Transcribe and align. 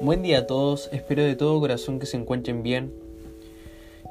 Buen 0.00 0.22
día 0.22 0.38
a 0.38 0.46
todos, 0.46 0.88
espero 0.92 1.24
de 1.24 1.34
todo 1.34 1.58
corazón 1.58 1.98
que 1.98 2.06
se 2.06 2.16
encuentren 2.16 2.62
bien. 2.62 2.92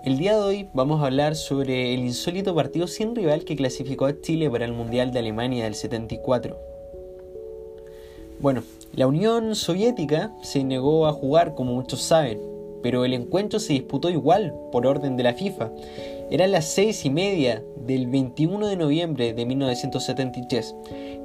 El 0.04 0.18
día 0.18 0.36
de 0.36 0.44
hoy 0.44 0.70
vamos 0.74 1.02
a 1.02 1.06
hablar 1.06 1.38
sobre 1.38 1.94
el 1.94 2.02
insólito 2.02 2.54
partido 2.54 2.88
sin 2.88 3.16
rival 3.16 3.46
que 3.46 3.56
clasificó 3.56 4.06
a 4.06 4.20
Chile 4.20 4.50
para 4.50 4.66
el 4.66 4.74
Mundial 4.74 5.12
de 5.12 5.20
Alemania 5.20 5.64
del 5.64 5.76
74. 5.76 6.58
Bueno, 8.42 8.64
la 8.98 9.08
Unión 9.08 9.56
Soviética 9.56 10.36
se 10.44 10.66
negó 10.66 11.08
a 11.08 11.14
jugar 11.14 11.56
como 11.56 11.74
muchos 11.74 12.02
saben, 12.02 12.42
pero 12.84 13.06
el 13.06 13.14
encuentro 13.14 13.58
se 13.62 13.72
disputó 13.72 14.10
igual 14.10 14.54
por 14.74 14.86
orden 14.86 15.16
de 15.16 15.24
la 15.24 15.36
FIFA. 15.36 15.72
Eran 16.30 16.52
las 16.52 16.66
seis 16.66 17.06
y 17.06 17.10
media 17.10 17.64
del 17.86 18.08
21 18.08 18.68
de 18.68 18.76
noviembre 18.76 19.34
de 19.34 19.46
1973. 19.46 20.76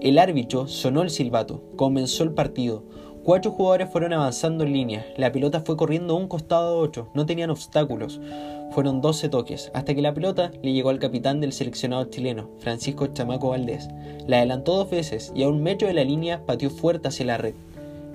El 0.00 0.18
árbitro 0.18 0.68
sonó 0.68 1.02
el 1.02 1.10
silbato, 1.10 1.62
comenzó 1.74 2.22
el 2.22 2.32
partido. 2.32 2.84
Cuatro 3.24 3.52
jugadores 3.52 3.88
fueron 3.88 4.12
avanzando 4.12 4.64
en 4.64 4.72
línea. 4.72 5.06
La 5.16 5.30
pelota 5.30 5.60
fue 5.60 5.76
corriendo 5.76 6.14
a 6.14 6.16
un 6.16 6.26
costado 6.26 6.74
de 6.74 6.88
ocho. 6.88 7.08
No 7.14 7.24
tenían 7.24 7.50
obstáculos. 7.50 8.20
Fueron 8.72 9.00
12 9.00 9.28
toques, 9.28 9.70
hasta 9.74 9.94
que 9.94 10.02
la 10.02 10.12
pelota 10.12 10.50
le 10.60 10.72
llegó 10.72 10.90
al 10.90 10.98
capitán 10.98 11.40
del 11.40 11.52
seleccionado 11.52 12.06
chileno, 12.06 12.50
Francisco 12.58 13.06
Chamaco 13.06 13.50
Valdés. 13.50 13.88
La 14.26 14.38
adelantó 14.38 14.76
dos 14.76 14.90
veces 14.90 15.32
y 15.36 15.44
a 15.44 15.48
un 15.48 15.62
metro 15.62 15.86
de 15.86 15.94
la 15.94 16.02
línea 16.02 16.44
pateó 16.44 16.68
fuerte 16.68 17.06
hacia 17.06 17.26
la 17.26 17.36
red. 17.36 17.54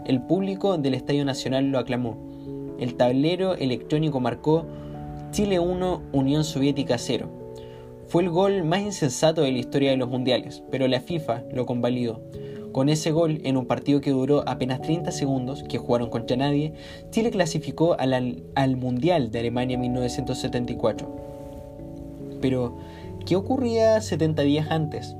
El 0.05 0.21
público 0.23 0.77
del 0.77 0.93
Estadio 0.93 1.23
Nacional 1.23 1.71
lo 1.71 1.79
aclamó. 1.79 2.17
El 2.77 2.95
tablero 2.95 3.55
electrónico 3.55 4.19
marcó 4.19 4.65
Chile 5.31 5.57
1, 5.59 6.01
Unión 6.11 6.43
Soviética 6.43 6.97
0. 6.97 7.29
Fue 8.07 8.23
el 8.23 8.29
gol 8.29 8.65
más 8.65 8.81
insensato 8.81 9.41
de 9.41 9.53
la 9.53 9.59
historia 9.59 9.91
de 9.91 9.97
los 9.97 10.09
mundiales, 10.09 10.63
pero 10.69 10.85
la 10.89 10.99
FIFA 10.99 11.43
lo 11.53 11.65
convalidó. 11.65 12.19
Con 12.77 12.89
ese 12.89 13.09
gol, 13.09 13.41
en 13.43 13.57
un 13.57 13.65
partido 13.65 14.01
que 14.01 14.11
duró 14.11 14.47
apenas 14.47 14.83
30 14.83 15.11
segundos, 15.11 15.63
que 15.63 15.79
jugaron 15.79 16.11
contra 16.11 16.37
nadie, 16.37 16.73
Chile 17.09 17.31
clasificó 17.31 17.99
al, 17.99 18.43
al 18.53 18.75
Mundial 18.75 19.31
de 19.31 19.39
Alemania 19.39 19.79
1974. 19.79 21.07
Pero, 22.39 22.77
¿qué 23.25 23.35
ocurría 23.35 23.99
70 23.99 24.43
días 24.43 24.69
antes? 24.69 25.15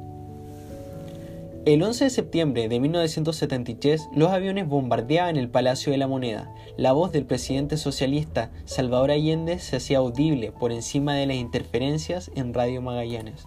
El 1.65 1.81
11 1.81 2.03
de 2.03 2.09
septiembre 2.11 2.69
de 2.69 2.79
1973, 2.79 4.07
los 4.13 4.29
aviones 4.29 4.67
bombardeaban 4.67 5.35
el 5.35 5.49
Palacio 5.49 5.91
de 5.91 5.97
la 5.97 6.07
Moneda. 6.07 6.53
La 6.77 6.91
voz 6.91 7.11
del 7.11 7.25
presidente 7.25 7.77
socialista 7.77 8.51
Salvador 8.65 9.09
Allende 9.09 9.57
se 9.57 9.77
hacía 9.77 9.97
audible 9.97 10.51
por 10.51 10.71
encima 10.71 11.15
de 11.15 11.25
las 11.25 11.37
interferencias 11.37 12.29
en 12.35 12.53
Radio 12.53 12.83
Magallanes. 12.83 13.45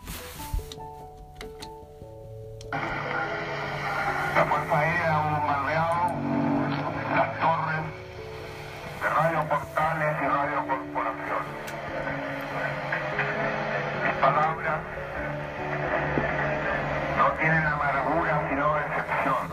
Palabras 14.21 14.81
no 17.17 17.33
tienen 17.39 17.67
amargura 17.67 18.47
sino 18.49 18.75
decepción. 18.75 19.49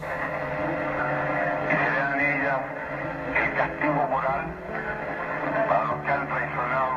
Y 1.68 1.76
serán 1.76 2.20
ellas 2.20 2.59
el 3.36 3.54
castigo 3.56 4.08
moral 4.09 4.46
para 5.70 5.84
los 5.86 6.04
que 6.04 6.12
han 6.12 6.28
traicionado 6.28 6.96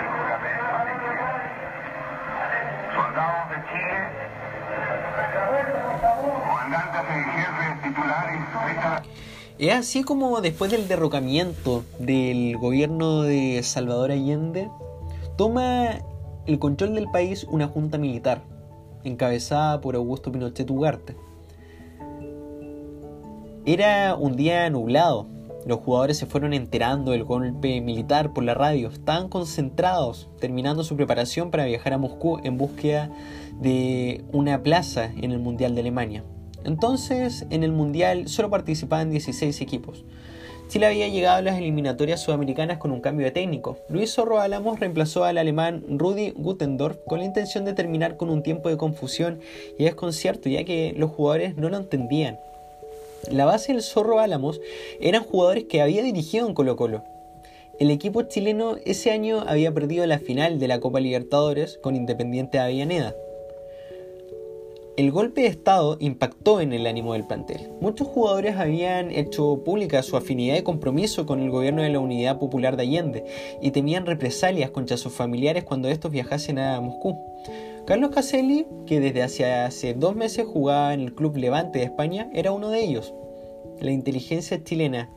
el 0.00 0.06
juramento 0.10 0.74
de 0.86 0.92
Chile. 1.00 1.26
Soldados 2.94 3.50
de 3.50 3.56
Chile 3.70 4.20
comandantes 6.42 7.16
en 7.16 7.24
jefe 7.24 7.88
titulares 7.88 8.40
esta 8.70 9.02
Es 9.58 9.74
así 9.74 10.02
como 10.02 10.40
después 10.40 10.70
del 10.70 10.88
derrocamiento 10.88 11.84
del 11.98 12.56
gobierno 12.56 13.22
de 13.22 13.62
Salvador 13.62 14.10
Allende, 14.10 14.68
toma 15.36 16.00
el 16.46 16.58
control 16.58 16.94
del 16.94 17.10
país 17.10 17.46
una 17.50 17.66
junta 17.66 17.98
militar, 17.98 18.42
encabezada 19.04 19.80
por 19.80 19.94
Augusto 19.94 20.32
Pinochet 20.32 20.70
Ugarte. 20.70 21.16
Era 23.66 24.14
un 24.14 24.36
día 24.36 24.68
nublado, 24.70 25.26
los 25.66 25.80
jugadores 25.80 26.16
se 26.16 26.26
fueron 26.26 26.54
enterando 26.54 27.12
del 27.12 27.24
golpe 27.24 27.80
militar 27.80 28.32
por 28.32 28.44
la 28.44 28.54
radio, 28.54 28.88
estaban 28.88 29.28
concentrados, 29.28 30.28
terminando 30.40 30.84
su 30.84 30.96
preparación 30.96 31.50
para 31.50 31.66
viajar 31.66 31.92
a 31.92 31.98
Moscú 31.98 32.40
en 32.42 32.56
búsqueda 32.56 33.10
de 33.60 34.24
una 34.32 34.62
plaza 34.62 35.10
en 35.16 35.32
el 35.32 35.38
Mundial 35.38 35.74
de 35.74 35.82
Alemania. 35.82 36.24
Entonces, 36.64 37.46
en 37.50 37.64
el 37.64 37.72
Mundial 37.72 38.28
solo 38.28 38.50
participaban 38.50 39.10
16 39.10 39.60
equipos. 39.60 40.04
Chile 40.70 40.86
había 40.86 41.08
llegado 41.08 41.38
a 41.38 41.42
las 41.42 41.58
eliminatorias 41.58 42.22
sudamericanas 42.22 42.78
con 42.78 42.92
un 42.92 43.00
cambio 43.00 43.26
de 43.26 43.32
técnico. 43.32 43.78
Luis 43.88 44.14
Zorro 44.14 44.40
Álamos 44.40 44.78
reemplazó 44.78 45.24
al 45.24 45.38
alemán 45.38 45.82
Rudi 45.88 46.30
Gutendorf 46.30 46.96
con 47.06 47.18
la 47.18 47.24
intención 47.24 47.64
de 47.64 47.72
terminar 47.72 48.16
con 48.16 48.30
un 48.30 48.44
tiempo 48.44 48.68
de 48.68 48.76
confusión 48.76 49.40
y 49.78 49.84
desconcierto, 49.84 50.48
ya 50.48 50.62
que 50.62 50.94
los 50.96 51.10
jugadores 51.10 51.56
no 51.56 51.70
lo 51.70 51.76
entendían. 51.76 52.38
La 53.32 53.46
base 53.46 53.72
del 53.72 53.82
Zorro 53.82 54.20
Álamos 54.20 54.60
eran 55.00 55.24
jugadores 55.24 55.64
que 55.64 55.82
había 55.82 56.04
dirigido 56.04 56.46
en 56.46 56.54
Colo 56.54 56.76
Colo. 56.76 57.02
El 57.80 57.90
equipo 57.90 58.22
chileno 58.22 58.76
ese 58.84 59.10
año 59.10 59.42
había 59.48 59.72
perdido 59.72 60.06
la 60.06 60.20
final 60.20 60.60
de 60.60 60.68
la 60.68 60.78
Copa 60.78 61.00
Libertadores 61.00 61.78
con 61.82 61.96
Independiente 61.96 62.58
de 62.58 62.64
Avellaneda. 62.64 63.14
El 65.00 65.12
golpe 65.12 65.40
de 65.40 65.46
Estado 65.46 65.96
impactó 65.98 66.60
en 66.60 66.74
el 66.74 66.86
ánimo 66.86 67.14
del 67.14 67.26
plantel. 67.26 67.70
Muchos 67.80 68.06
jugadores 68.06 68.56
habían 68.56 69.10
hecho 69.10 69.64
pública 69.64 70.02
su 70.02 70.14
afinidad 70.18 70.58
y 70.58 70.62
compromiso 70.62 71.24
con 71.24 71.40
el 71.40 71.48
gobierno 71.48 71.80
de 71.80 71.88
la 71.88 72.00
Unidad 72.00 72.38
Popular 72.38 72.76
de 72.76 72.82
Allende 72.82 73.24
y 73.62 73.70
temían 73.70 74.04
represalias 74.04 74.68
contra 74.68 74.98
sus 74.98 75.14
familiares 75.14 75.64
cuando 75.64 75.88
estos 75.88 76.10
viajasen 76.10 76.58
a 76.58 76.78
Moscú. 76.82 77.18
Carlos 77.86 78.10
Caselli, 78.10 78.66
que 78.86 79.00
desde 79.00 79.22
hace, 79.22 79.46
hace 79.46 79.94
dos 79.94 80.16
meses 80.16 80.44
jugaba 80.46 80.92
en 80.92 81.00
el 81.00 81.14
Club 81.14 81.34
Levante 81.38 81.78
de 81.78 81.86
España, 81.86 82.28
era 82.34 82.52
uno 82.52 82.68
de 82.68 82.84
ellos. 82.84 83.14
La 83.80 83.92
inteligencia 83.92 84.62
chilena 84.62 85.08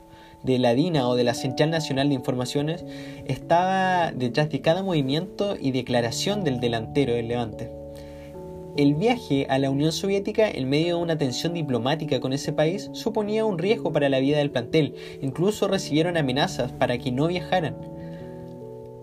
de 0.44 0.58
la 0.58 0.72
DINA 0.72 1.06
o 1.06 1.14
de 1.14 1.24
la 1.24 1.34
Central 1.34 1.68
Nacional 1.68 2.08
de 2.08 2.14
Informaciones 2.14 2.86
estaba 3.26 4.12
detrás 4.12 4.48
de 4.48 4.62
cada 4.62 4.82
movimiento 4.82 5.56
y 5.60 5.72
declaración 5.72 6.42
del 6.42 6.58
delantero 6.58 7.12
del 7.12 7.28
Levante. 7.28 7.83
El 8.76 8.96
viaje 8.96 9.46
a 9.48 9.60
la 9.60 9.70
Unión 9.70 9.92
Soviética 9.92 10.50
en 10.50 10.68
medio 10.68 10.96
de 10.96 11.02
una 11.02 11.16
tensión 11.16 11.54
diplomática 11.54 12.18
con 12.18 12.32
ese 12.32 12.52
país 12.52 12.90
suponía 12.92 13.44
un 13.44 13.56
riesgo 13.56 13.92
para 13.92 14.08
la 14.08 14.18
vida 14.18 14.38
del 14.38 14.50
plantel, 14.50 14.96
incluso 15.22 15.68
recibieron 15.68 16.16
amenazas 16.16 16.72
para 16.72 16.98
que 16.98 17.12
no 17.12 17.28
viajaran. 17.28 17.76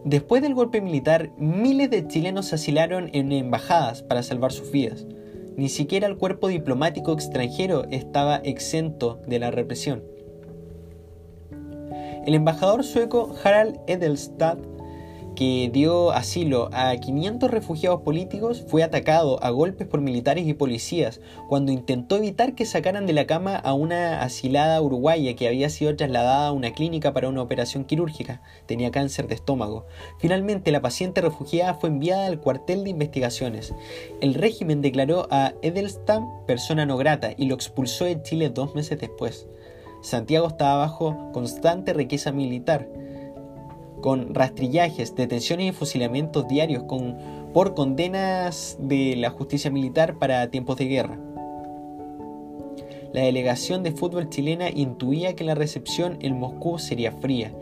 Después 0.03 0.41
del 0.41 0.55
golpe 0.55 0.81
militar, 0.81 1.31
miles 1.37 1.89
de 1.89 2.05
chilenos 2.05 2.51
asilaron 2.51 3.11
en 3.13 3.31
embajadas 3.31 4.03
para 4.03 4.23
salvar 4.23 4.51
sus 4.51 4.71
vidas. 4.71 5.05
Ni 5.55 5.69
siquiera 5.69 6.05
el 6.07 6.17
cuerpo 6.17 6.49
diplomático 6.49 7.13
extranjero 7.13 7.85
estaba 7.91 8.37
exento 8.43 9.21
de 9.25 9.39
la 9.39 9.51
represión. 9.51 10.03
El 12.25 12.35
embajador 12.35 12.83
sueco 12.83 13.33
Harald 13.41 13.79
Edelstad 13.87 14.57
que 15.35 15.69
dio 15.71 16.11
asilo 16.11 16.69
a 16.73 16.95
500 16.95 17.49
refugiados 17.49 18.01
políticos, 18.01 18.63
fue 18.67 18.83
atacado 18.83 19.41
a 19.43 19.49
golpes 19.49 19.87
por 19.87 20.01
militares 20.01 20.47
y 20.47 20.53
policías 20.53 21.21
cuando 21.47 21.71
intentó 21.71 22.17
evitar 22.17 22.53
que 22.55 22.65
sacaran 22.65 23.05
de 23.05 23.13
la 23.13 23.25
cama 23.25 23.55
a 23.55 23.73
una 23.73 24.21
asilada 24.21 24.81
uruguaya 24.81 25.35
que 25.35 25.47
había 25.47 25.69
sido 25.69 25.95
trasladada 25.95 26.47
a 26.47 26.51
una 26.51 26.73
clínica 26.73 27.13
para 27.13 27.29
una 27.29 27.41
operación 27.41 27.85
quirúrgica. 27.85 28.41
Tenía 28.65 28.91
cáncer 28.91 29.27
de 29.27 29.35
estómago. 29.35 29.85
Finalmente, 30.19 30.71
la 30.71 30.81
paciente 30.81 31.21
refugiada 31.21 31.75
fue 31.75 31.89
enviada 31.89 32.25
al 32.25 32.39
cuartel 32.39 32.83
de 32.83 32.89
investigaciones. 32.89 33.73
El 34.21 34.33
régimen 34.33 34.81
declaró 34.81 35.27
a 35.31 35.53
Edelstam 35.61 36.27
persona 36.45 36.85
no 36.85 36.97
grata 36.97 37.31
y 37.37 37.45
lo 37.45 37.55
expulsó 37.55 38.05
de 38.05 38.21
Chile 38.21 38.49
dos 38.49 38.75
meses 38.75 38.99
después. 38.99 39.47
Santiago 40.01 40.47
estaba 40.47 40.77
bajo 40.77 41.31
constante 41.31 41.93
riqueza 41.93 42.31
militar 42.31 43.00
con 44.01 44.33
rastrillajes, 44.33 45.15
detenciones 45.15 45.69
y 45.69 45.71
fusilamientos 45.71 46.47
diarios 46.47 46.83
con, 46.83 47.17
por 47.53 47.73
condenas 47.73 48.77
de 48.79 49.15
la 49.15 49.29
justicia 49.29 49.71
militar 49.71 50.17
para 50.17 50.49
tiempos 50.49 50.77
de 50.77 50.85
guerra. 50.85 51.19
La 53.13 53.21
delegación 53.21 53.83
de 53.83 53.91
fútbol 53.91 54.29
chilena 54.29 54.69
intuía 54.69 55.35
que 55.35 55.43
la 55.43 55.55
recepción 55.55 56.17
en 56.21 56.39
Moscú 56.39 56.79
sería 56.79 57.11
fría. 57.11 57.53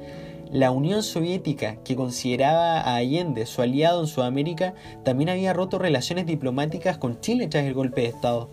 La 0.52 0.72
Unión 0.72 1.04
Soviética, 1.04 1.78
que 1.84 1.96
consideraba 1.96 2.82
a 2.82 2.96
Allende 2.96 3.46
su 3.46 3.62
aliado 3.62 4.02
en 4.02 4.08
Sudamérica, 4.08 4.74
también 5.04 5.30
había 5.30 5.54
roto 5.54 5.78
relaciones 5.78 6.26
diplomáticas 6.26 6.98
con 6.98 7.20
Chile 7.20 7.48
tras 7.48 7.66
el 7.66 7.74
golpe 7.74 8.02
de 8.02 8.08
Estado. 8.08 8.50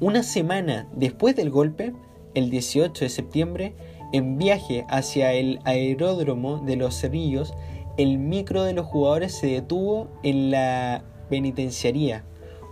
Una 0.00 0.22
semana 0.22 0.88
después 0.94 1.36
del 1.36 1.50
golpe, 1.50 1.92
el 2.34 2.50
18 2.50 3.04
de 3.04 3.08
septiembre, 3.08 3.74
en 4.12 4.38
viaje 4.38 4.84
hacia 4.88 5.32
el 5.32 5.60
aeródromo 5.64 6.58
de 6.58 6.76
los 6.76 7.00
Cerrillos, 7.00 7.54
el 7.96 8.18
micro 8.18 8.62
de 8.64 8.74
los 8.74 8.86
jugadores 8.86 9.34
se 9.34 9.48
detuvo 9.48 10.08
en 10.22 10.50
la 10.50 11.02
penitenciaría. 11.28 12.24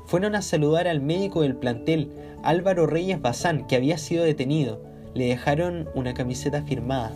Fueron 0.07 0.35
a 0.35 0.43
saludar 0.43 0.89
al 0.89 1.01
médico 1.01 1.43
del 1.43 1.57
plantel, 1.57 2.11
Álvaro 2.43 2.87
Reyes 2.87 3.21
Bazán, 3.21 3.67
que 3.67 3.77
había 3.77 3.99
sido 3.99 4.25
detenido. 4.25 4.89
le 5.13 5.27
dejaron 5.27 5.89
una 5.97 6.15
camiseta 6.15 6.63
firmada. 6.63 7.11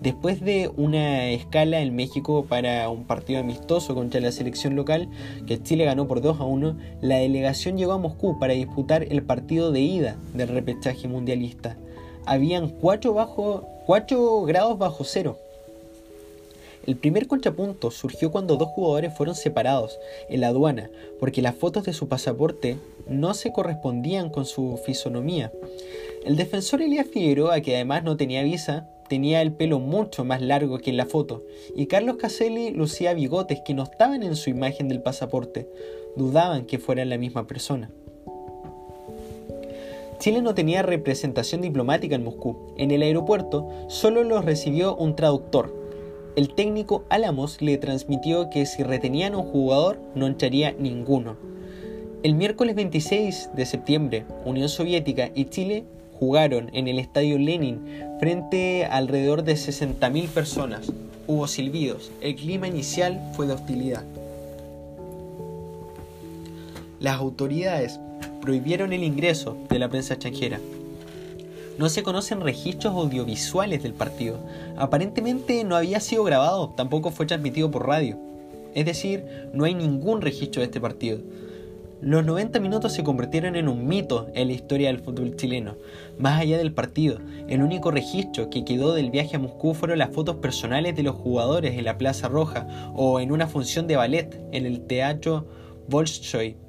Después 0.00 0.40
de 0.40 0.70
una 0.76 1.28
escala 1.28 1.80
en 1.80 1.94
México 1.94 2.46
para 2.46 2.88
un 2.88 3.04
partido 3.04 3.40
amistoso 3.40 3.94
contra 3.94 4.20
la 4.20 4.32
selección 4.32 4.76
local, 4.76 5.08
que 5.46 5.62
Chile 5.62 5.84
ganó 5.84 6.06
por 6.06 6.22
2 6.22 6.40
a 6.40 6.44
1, 6.44 6.76
la 7.02 7.16
delegación 7.16 7.76
llegó 7.76 7.92
a 7.92 7.98
Moscú 7.98 8.38
para 8.38 8.54
disputar 8.54 9.06
el 9.10 9.22
partido 9.22 9.72
de 9.72 9.80
ida 9.80 10.16
del 10.32 10.48
repechaje 10.48 11.06
mundialista. 11.06 11.76
Habían 12.26 12.68
4, 12.68 13.12
bajo, 13.12 13.68
4 13.86 14.42
grados 14.42 14.78
bajo 14.78 15.04
cero. 15.04 15.38
El 16.86 16.96
primer 16.96 17.26
contrapunto 17.26 17.90
surgió 17.90 18.30
cuando 18.30 18.56
dos 18.56 18.68
jugadores 18.68 19.16
fueron 19.16 19.34
separados 19.34 19.98
en 20.28 20.42
la 20.42 20.48
aduana, 20.48 20.90
porque 21.18 21.40
las 21.40 21.54
fotos 21.54 21.84
de 21.84 21.94
su 21.94 22.08
pasaporte 22.08 22.76
no 23.08 23.32
se 23.32 23.52
correspondían 23.52 24.28
con 24.28 24.44
su 24.44 24.78
fisonomía. 24.84 25.50
El 26.24 26.36
defensor 26.36 26.82
Elías 26.82 27.06
Figueroa, 27.06 27.60
que 27.60 27.74
además 27.74 28.04
no 28.04 28.18
tenía 28.18 28.42
visa, 28.42 28.88
tenía 29.08 29.40
el 29.40 29.52
pelo 29.52 29.78
mucho 29.78 30.24
más 30.24 30.42
largo 30.42 30.78
que 30.78 30.90
en 30.90 30.98
la 30.98 31.06
foto, 31.06 31.42
y 31.74 31.86
Carlos 31.86 32.16
Caselli 32.16 32.70
lucía 32.70 33.14
bigotes 33.14 33.60
que 33.64 33.74
no 33.74 33.84
estaban 33.84 34.22
en 34.22 34.36
su 34.36 34.50
imagen 34.50 34.88
del 34.88 35.00
pasaporte. 35.00 35.68
Dudaban 36.16 36.66
que 36.66 36.78
fueran 36.78 37.08
la 37.08 37.18
misma 37.18 37.46
persona. 37.46 37.90
Chile 40.18 40.42
no 40.42 40.54
tenía 40.54 40.82
representación 40.82 41.60
diplomática 41.60 42.14
en 42.14 42.24
Moscú. 42.24 42.74
En 42.76 42.90
el 42.90 43.02
aeropuerto 43.02 43.68
solo 43.88 44.24
los 44.24 44.44
recibió 44.44 44.96
un 44.96 45.16
traductor, 45.16 45.84
el 46.36 46.52
técnico 46.52 47.04
Álamos 47.10 47.62
le 47.62 47.78
transmitió 47.78 48.50
que 48.50 48.66
si 48.66 48.82
retenían 48.82 49.34
a 49.34 49.38
un 49.38 49.52
jugador 49.52 50.00
no 50.16 50.26
entraría 50.26 50.72
ninguno. 50.72 51.36
El 52.24 52.34
miércoles 52.34 52.74
26 52.74 53.50
de 53.54 53.64
septiembre, 53.64 54.24
Unión 54.44 54.68
Soviética 54.68 55.30
y 55.32 55.44
Chile 55.44 55.84
jugaron 56.18 56.70
en 56.72 56.88
el 56.88 56.98
estadio 56.98 57.38
Lenin 57.38 57.86
frente 58.18 58.84
alrededor 58.84 59.44
de 59.44 59.54
60.000 59.54 60.26
personas. 60.26 60.92
Hubo 61.28 61.46
silbidos. 61.46 62.10
El 62.20 62.34
clima 62.34 62.66
inicial 62.66 63.20
fue 63.34 63.46
de 63.46 63.52
hostilidad. 63.52 64.02
Las 66.98 67.20
autoridades 67.20 68.00
prohibieron 68.44 68.92
el 68.92 69.02
ingreso 69.02 69.56
de 69.70 69.78
la 69.78 69.88
prensa 69.88 70.14
extranjera. 70.14 70.60
No 71.78 71.88
se 71.88 72.02
conocen 72.02 72.42
registros 72.42 72.92
audiovisuales 72.92 73.82
del 73.82 73.94
partido. 73.94 74.38
Aparentemente 74.76 75.64
no 75.64 75.76
había 75.76 75.98
sido 75.98 76.24
grabado, 76.24 76.68
tampoco 76.76 77.10
fue 77.10 77.24
transmitido 77.24 77.70
por 77.70 77.86
radio. 77.86 78.18
Es 78.74 78.84
decir, 78.84 79.24
no 79.54 79.64
hay 79.64 79.74
ningún 79.74 80.20
registro 80.20 80.60
de 80.60 80.66
este 80.66 80.78
partido. 80.78 81.20
Los 82.02 82.26
90 82.26 82.60
minutos 82.60 82.92
se 82.92 83.02
convirtieron 83.02 83.56
en 83.56 83.66
un 83.66 83.86
mito 83.86 84.26
en 84.34 84.48
la 84.48 84.52
historia 84.52 84.88
del 84.88 85.00
fútbol 85.00 85.36
chileno. 85.36 85.76
Más 86.18 86.38
allá 86.38 86.58
del 86.58 86.74
partido, 86.74 87.20
el 87.48 87.62
único 87.62 87.90
registro 87.90 88.50
que 88.50 88.66
quedó 88.66 88.92
del 88.92 89.10
viaje 89.10 89.36
a 89.36 89.38
Moscú 89.38 89.72
fueron 89.72 90.00
las 90.00 90.10
fotos 90.10 90.36
personales 90.36 90.94
de 90.94 91.02
los 91.02 91.14
jugadores 91.14 91.78
en 91.78 91.86
la 91.86 91.96
Plaza 91.96 92.28
Roja 92.28 92.66
o 92.94 93.20
en 93.20 93.32
una 93.32 93.46
función 93.46 93.86
de 93.86 93.96
ballet 93.96 94.38
en 94.52 94.66
el 94.66 94.82
Teatro 94.82 95.46
Bolshoi 95.88 96.63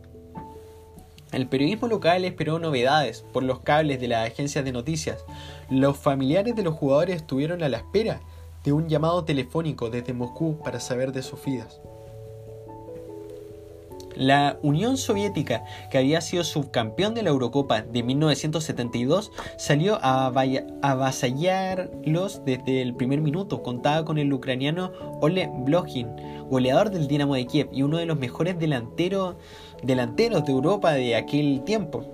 el 1.31 1.48
periodismo 1.48 1.88
local 1.88 2.24
esperó 2.24 2.60
novedades 2.60 3.25
por 3.33 3.44
los 3.44 3.60
cables 3.60 4.00
de 4.00 4.07
las 4.07 4.30
agencias 4.30 4.63
de 4.63 4.72
noticias. 4.72 5.25
Los 5.69 5.98
familiares 5.98 6.56
de 6.56 6.63
los 6.63 6.75
jugadores 6.75 7.18
estuvieron 7.18 7.63
a 7.63 7.69
la 7.69 7.77
espera 7.77 8.22
de 8.63 8.72
un 8.72 8.88
llamado 8.88 9.24
telefónico 9.25 9.89
desde 9.89 10.13
Moscú 10.13 10.60
para 10.63 10.80
saber 10.80 11.12
de 11.12 11.24
sus 11.24 11.44
vidas. 11.44 11.81
La 14.16 14.58
Unión 14.62 14.98
Soviética, 14.98 15.64
que 15.90 15.98
había 15.98 16.22
sido 16.22 16.44
subcampeón 16.44 17.14
de 17.14 17.24
la 17.24 17.30
Eurocopa 17.30 17.82
de 17.82 18.04
1972, 18.04 19.32
salió 19.58 20.00
a 20.02 20.28
avasallarlos 20.82 22.42
desde 22.46 22.82
el 22.82 22.96
primer 22.96 23.22
minuto. 23.22 23.62
Contaba 23.62 24.06
con 24.06 24.18
el 24.18 24.32
ucraniano 24.32 24.92
Ole 25.22 25.50
Blochin, 25.66 26.08
goleador 26.50 26.92
del 26.92 27.08
Dinamo 27.08 27.36
de 27.36 27.46
Kiev 27.46 27.70
y 27.74 27.82
uno 27.82 27.98
de 27.98 28.06
los 28.06 28.18
mejores 28.18 28.58
delanteros 28.58 29.36
delanteros 29.84 30.46
de 30.46 30.52
Europa 30.52 30.94
de 30.94 31.16
aquel 31.16 31.64
tiempo. 31.64 32.06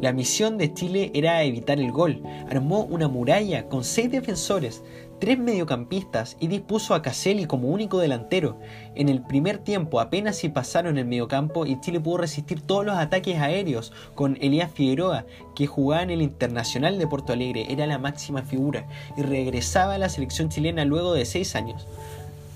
La 0.00 0.12
misión 0.12 0.58
de 0.58 0.74
Chile 0.74 1.12
era 1.14 1.44
evitar 1.44 1.78
el 1.78 1.92
gol. 1.92 2.22
Armó 2.50 2.80
una 2.84 3.06
muralla 3.06 3.68
con 3.68 3.84
seis 3.84 4.10
defensores, 4.10 4.82
tres 5.22 5.38
mediocampistas 5.38 6.36
y 6.40 6.48
dispuso 6.48 6.96
a 6.96 7.02
Caselli 7.02 7.44
como 7.44 7.68
único 7.68 8.00
delantero. 8.00 8.58
En 8.96 9.08
el 9.08 9.22
primer 9.22 9.58
tiempo 9.58 10.00
apenas 10.00 10.34
si 10.34 10.48
pasaron 10.48 10.98
el 10.98 11.04
mediocampo 11.04 11.64
y 11.64 11.80
Chile 11.80 12.00
pudo 12.00 12.16
resistir 12.16 12.60
todos 12.60 12.84
los 12.84 12.96
ataques 12.96 13.38
aéreos 13.38 13.92
con 14.16 14.36
Elías 14.40 14.72
Figueroa, 14.72 15.24
que 15.54 15.68
jugaba 15.68 16.02
en 16.02 16.10
el 16.10 16.22
Internacional 16.22 16.98
de 16.98 17.06
Porto 17.06 17.32
Alegre, 17.32 17.66
era 17.72 17.86
la 17.86 18.00
máxima 18.00 18.42
figura 18.42 18.88
y 19.16 19.22
regresaba 19.22 19.94
a 19.94 19.98
la 19.98 20.08
selección 20.08 20.48
chilena 20.48 20.84
luego 20.84 21.14
de 21.14 21.24
seis 21.24 21.54
años. 21.54 21.86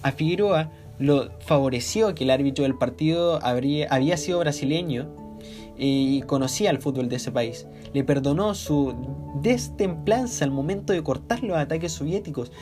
A 0.03 0.11
Figueroa 0.11 0.69
lo 0.99 1.31
favoreció 1.43 2.17
que 2.17 2.25
el 2.25 2.31
árbitro 2.31 2.65
del 2.65 2.75
partido 2.75 3.39
había 3.45 4.17
sido 4.17 4.41
brasileño 4.41 5.07
y 5.79 6.23
conocía 6.23 6.71
el 6.71 6.79
fútbol 6.79 7.09
de 7.09 7.17
ese 7.17 7.31
país. 7.31 7.67
Le 7.93 8.05
perdonó 8.05 8.55
su 8.55 8.95
destemplanza 9.43 10.45
al 10.45 10.51
momento 10.51 10.93
de 10.93 11.03
cortar 11.03 11.43
los 11.43 11.57
ataques 11.57 11.93
soviéticos, 11.93 12.53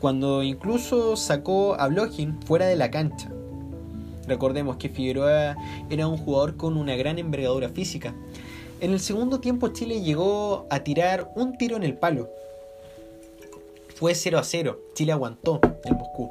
cuando 0.00 0.42
incluso 0.42 1.16
sacó 1.16 1.74
a 1.74 1.88
Blochin 1.88 2.40
fuera 2.42 2.66
de 2.66 2.76
la 2.76 2.90
cancha. 2.90 3.30
Recordemos 4.26 4.76
que 4.76 4.88
Figueroa 4.88 5.56
era 5.88 6.06
un 6.06 6.16
jugador 6.16 6.56
con 6.56 6.76
una 6.76 6.94
gran 6.96 7.18
envergadura 7.18 7.68
física. 7.68 8.14
En 8.80 8.92
el 8.92 9.00
segundo 9.00 9.40
tiempo 9.40 9.68
Chile 9.68 10.02
llegó 10.02 10.66
a 10.70 10.80
tirar 10.80 11.32
un 11.34 11.58
tiro 11.58 11.76
en 11.76 11.82
el 11.82 11.94
palo. 11.94 12.30
Fue 13.94 14.14
0 14.14 14.38
a 14.38 14.44
0. 14.44 14.78
Chile 14.94 15.12
aguantó 15.12 15.60
en 15.84 15.96
Moscú. 15.96 16.30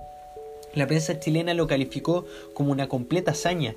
La 0.74 0.88
prensa 0.88 1.20
chilena 1.20 1.54
lo 1.54 1.68
calificó 1.68 2.26
como 2.54 2.72
una 2.72 2.88
completa 2.88 3.32
hazaña. 3.32 3.76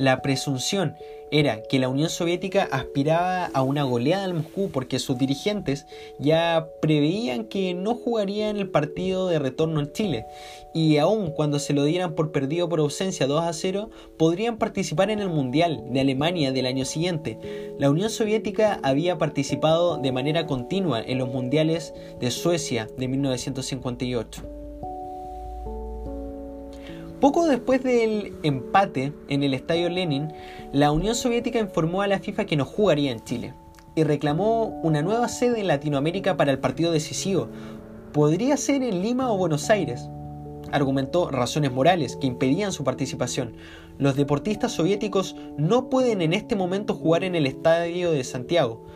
La 0.00 0.22
presunción 0.22 0.96
era 1.30 1.60
que 1.62 1.78
la 1.78 1.90
Unión 1.90 2.08
Soviética 2.08 2.66
aspiraba 2.72 3.50
a 3.52 3.60
una 3.60 3.82
goleada 3.82 4.24
al 4.24 4.32
Moscú 4.32 4.70
porque 4.72 4.98
sus 4.98 5.18
dirigentes 5.18 5.84
ya 6.18 6.68
preveían 6.80 7.44
que 7.44 7.74
no 7.74 7.94
jugarían 7.94 8.56
el 8.56 8.70
partido 8.70 9.28
de 9.28 9.38
retorno 9.38 9.78
en 9.78 9.92
Chile 9.92 10.24
y 10.72 10.96
aun 10.96 11.32
cuando 11.32 11.58
se 11.58 11.74
lo 11.74 11.84
dieran 11.84 12.14
por 12.14 12.32
perdido 12.32 12.66
por 12.66 12.80
ausencia 12.80 13.26
2 13.26 13.44
a 13.44 13.52
0 13.52 13.90
podrían 14.16 14.56
participar 14.56 15.10
en 15.10 15.18
el 15.18 15.28
Mundial 15.28 15.84
de 15.90 16.00
Alemania 16.00 16.50
del 16.50 16.64
año 16.64 16.86
siguiente. 16.86 17.38
La 17.78 17.90
Unión 17.90 18.08
Soviética 18.08 18.80
había 18.82 19.18
participado 19.18 19.98
de 19.98 20.12
manera 20.12 20.46
continua 20.46 21.02
en 21.02 21.18
los 21.18 21.28
Mundiales 21.28 21.92
de 22.18 22.30
Suecia 22.30 22.88
de 22.96 23.06
1958. 23.06 24.59
Poco 27.20 27.46
después 27.46 27.82
del 27.82 28.32
empate 28.42 29.12
en 29.28 29.42
el 29.42 29.52
Estadio 29.52 29.90
Lenin, 29.90 30.32
la 30.72 30.90
Unión 30.90 31.14
Soviética 31.14 31.58
informó 31.58 32.00
a 32.00 32.06
la 32.06 32.18
FIFA 32.18 32.46
que 32.46 32.56
no 32.56 32.64
jugaría 32.64 33.12
en 33.12 33.22
Chile 33.22 33.52
y 33.94 34.04
reclamó 34.04 34.80
una 34.82 35.02
nueva 35.02 35.28
sede 35.28 35.60
en 35.60 35.66
Latinoamérica 35.66 36.38
para 36.38 36.50
el 36.50 36.60
partido 36.60 36.92
decisivo. 36.92 37.48
Podría 38.14 38.56
ser 38.56 38.82
en 38.82 39.02
Lima 39.02 39.30
o 39.30 39.36
Buenos 39.36 39.68
Aires. 39.68 40.08
Argumentó 40.72 41.30
razones 41.30 41.70
morales 41.70 42.16
que 42.16 42.26
impedían 42.26 42.72
su 42.72 42.84
participación. 42.84 43.54
Los 43.98 44.16
deportistas 44.16 44.72
soviéticos 44.72 45.36
no 45.58 45.90
pueden 45.90 46.22
en 46.22 46.32
este 46.32 46.56
momento 46.56 46.94
jugar 46.94 47.22
en 47.24 47.34
el 47.34 47.46
Estadio 47.46 48.12
de 48.12 48.24
Santiago. 48.24 48.86